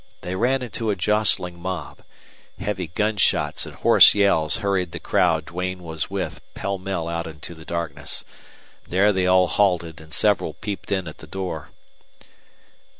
They 0.21 0.33
ran 0.33 0.63
into 0.63 0.89
a 0.89 0.95
jostling 0.95 1.59
mob. 1.59 2.01
Heavy 2.57 2.87
gun 2.87 3.17
shots 3.17 3.67
and 3.67 3.75
hoarse 3.75 4.15
yells 4.15 4.57
hurried 4.57 4.93
the 4.93 4.99
crowd 4.99 5.45
Duane 5.45 5.83
was 5.83 6.09
with 6.09 6.41
pell 6.55 6.79
mell 6.79 7.07
out 7.07 7.27
into 7.27 7.53
the 7.53 7.65
darkness. 7.65 8.25
There 8.87 9.13
they 9.13 9.27
all 9.27 9.45
halted, 9.47 10.01
and 10.01 10.11
several 10.11 10.55
peeped 10.55 10.91
in 10.91 11.07
at 11.07 11.19
the 11.19 11.27
door. 11.27 11.69